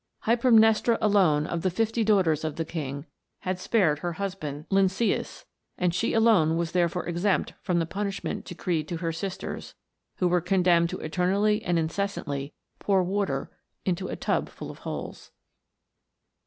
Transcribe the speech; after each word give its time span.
Hy 0.21 0.35
permnestra 0.35 0.97
alone, 0.99 1.45
of 1.45 1.61
the 1.61 1.69
fifty 1.69 2.03
daughters 2.03 2.43
of 2.43 2.55
the 2.55 2.65
king, 2.65 3.05
had 3.41 3.59
spared 3.59 3.99
her 3.99 4.13
husband 4.13 4.65
Lynceus, 4.71 5.45
and 5.77 5.93
she 5.93 6.13
alone 6.13 6.57
was 6.57 6.71
therefore 6.71 7.05
exempt 7.05 7.53
from 7.61 7.77
the 7.77 7.85
punishment 7.85 8.43
decreed 8.43 8.87
to 8.87 8.97
her 8.97 9.11
sisters, 9.11 9.75
who 10.15 10.27
were 10.27 10.41
condemned 10.41 10.89
to 10.89 10.97
eternally 11.01 11.61
and 11.61 11.77
incessantly 11.77 12.51
pour 12.79 13.03
water 13.03 13.51
into 13.85 14.07
a 14.07 14.15
tub 14.15 14.49
full 14.49 14.71
of 14.71 14.79
holes. 14.79 15.29